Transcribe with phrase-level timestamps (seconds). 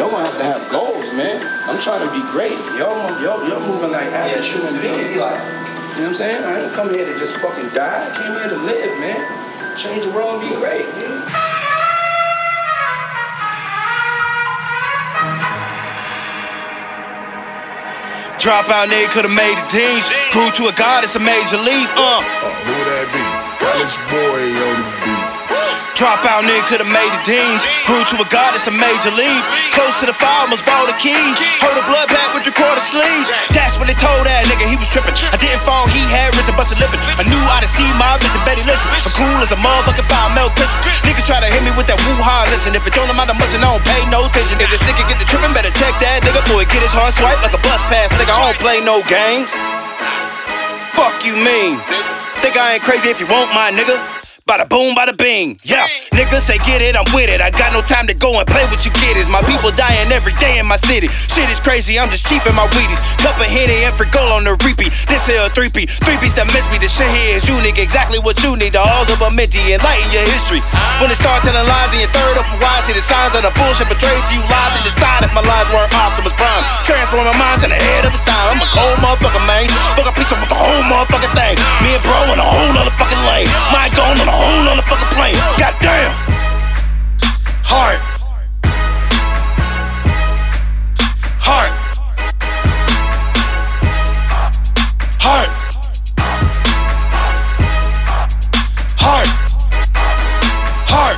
[0.00, 1.36] y'all gonna have to have goals, man.
[1.68, 2.56] I'm trying to be great.
[2.80, 5.12] Y'all, y'all, y'all moving like average human beings.
[5.12, 6.40] You know what I'm saying?
[6.40, 8.00] I ain't come here to just fucking die.
[8.00, 9.20] I came here to live, man.
[9.76, 10.88] Change the world and be great.
[10.88, 11.20] Man.
[18.40, 20.08] Dropout nigga could've made the teams.
[20.32, 21.92] Grew to a god, it's a major leap.
[21.92, 22.24] Uh.
[22.24, 23.20] Who that be?
[23.60, 24.29] College boy on the beat.
[26.00, 27.68] Dropout nigga could've made the deans.
[27.84, 29.44] Grew to a god, it's a major league.
[29.76, 31.12] Close to the fire, almost bought a key.
[31.60, 33.28] Hold a blood pack with your quarter sleeves.
[33.52, 35.12] That's what they told that nigga, he was tripping.
[35.28, 36.96] I didn't fall, he had risen, busted lippin'.
[37.20, 38.88] I knew I'd see my vision, Betty listen.
[38.88, 41.04] I'm cool as a motherfucking fire milk Christmas.
[41.04, 42.72] Niggas try to hit me with that woo ha, listen.
[42.72, 44.56] If it don't amount to much, I don't pay no attention.
[44.56, 46.64] If this nigga get the trippin', better check that nigga boy.
[46.64, 48.32] Get his heart swipe like a bus pass, nigga.
[48.32, 49.52] I don't play no games.
[50.96, 51.76] Fuck you mean?
[52.40, 54.19] Think I ain't crazy if you want my nigga?
[54.50, 55.62] Bada boom, bada bing.
[55.62, 57.38] Yeah, niggas say get it, I'm with it.
[57.38, 59.30] I got no time to go and play with you kiddies.
[59.30, 61.06] My people dying every day in my city.
[61.30, 62.98] Shit is crazy, I'm just chiefing my Wheaties.
[63.22, 64.90] Cup of Henny and for gold on the repeat.
[65.06, 65.86] This here a three P.
[65.86, 66.82] Three piece that miss me.
[66.82, 67.78] The shit here is unique.
[67.78, 68.74] Exactly what you need.
[68.74, 69.62] The halls of a minty.
[69.70, 70.58] Enlighten your history.
[70.98, 73.54] When it start telling lies in your third open wide, see the signs of the
[73.54, 76.64] bullshit betrayed you lies and decide if my lies weren't Optimus Prime.
[76.82, 78.50] Transform my mind to the head of a style.
[78.50, 79.70] I'm a cold motherfucker, man.
[79.94, 81.54] Fuck a piece of the whole motherfucking thing.
[81.86, 82.74] Me and bro in a whole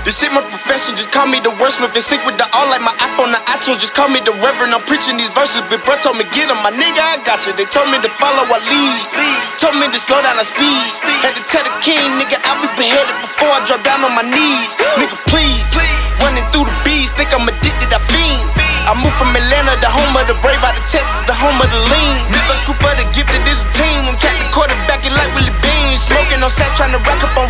[0.03, 2.83] This shit my profession, just call me the wordsmith and sync with the all like
[2.83, 3.79] my iPhone, the iTunes.
[3.79, 4.75] Just call me the reverend.
[4.75, 5.63] I'm preaching these verses.
[5.71, 6.99] Big bro told me get 'em, my nigga.
[6.99, 7.55] I got you.
[7.55, 9.03] They told me to follow, I lead.
[9.63, 10.91] Told me to slow down the speed.
[11.23, 14.27] Had to tell the king, nigga, I'll be beheaded before I drop down on my
[14.27, 14.75] knees.
[14.99, 15.71] Nigga, please.
[16.19, 18.43] Running through the bees, think I'm addicted, I fiend.
[18.91, 21.71] I moved from Atlanta, the home of the brave, out of Texas, the home of
[21.71, 22.19] the lean.
[22.35, 24.11] Never school for the gifted, this a team.
[24.11, 25.95] I'm captain quarterbacking like Willie Bean.
[25.95, 27.31] Smoking on sack, trying to rack up.
[27.39, 27.47] On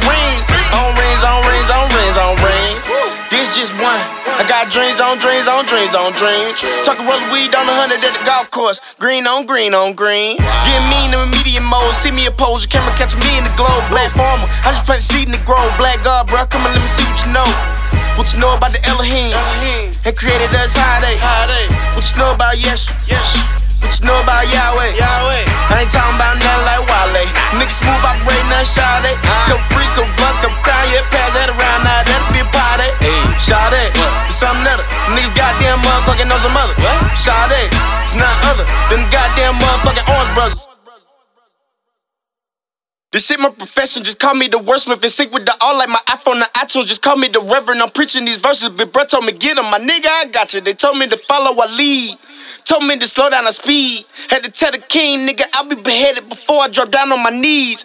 [3.62, 4.03] just one.
[4.34, 6.59] I got dreams on dreams on dreams on dreams.
[6.83, 8.83] Talking roll weed on the hundred at the golf course.
[8.99, 10.34] Green on green on green.
[10.67, 11.95] Getting mean in the medium mode.
[11.95, 12.67] See me oppose.
[12.67, 13.87] Your camera catch me in the globe.
[13.87, 14.51] Black farmer.
[14.67, 15.71] I just plant seed in the grove.
[15.78, 16.43] Black God, bro.
[16.51, 17.47] Come on, let me see what you know.
[18.19, 19.31] What you know about the Elohim?
[20.03, 21.15] And created us how they?
[21.95, 22.91] What you know about Yes?
[23.06, 23.62] Yes.
[23.78, 24.99] What you know about Yahweh?
[24.99, 25.43] Yahweh.
[25.71, 27.31] I ain't talking about nothing like Wale.
[27.59, 29.15] Niggas smooth operating that shawty.
[29.47, 31.06] Come free, come bust, come cry, yeah,
[34.42, 34.86] something other.
[35.14, 36.75] Niggas goddamn motherfucking knows a mother.
[36.82, 37.14] What?
[37.14, 37.64] Shawty.
[38.03, 40.69] It's not other than goddamn motherfucking Orange Brothers.
[43.12, 45.91] This shit my profession, just call me the wordsmith and sync with the all like
[45.91, 46.86] my iPhone, the iTunes.
[46.86, 47.82] Just call me the reverend.
[47.82, 48.70] I'm preaching these verses.
[48.70, 50.06] Big bro told me get 'em, my nigga.
[50.08, 50.62] I got you.
[50.62, 52.16] They told me to follow, I lead.
[52.64, 54.06] Told me to slow down the speed.
[54.30, 57.30] Had to tell the king, nigga, I'll be beheaded before I drop down on my
[57.30, 57.84] knees.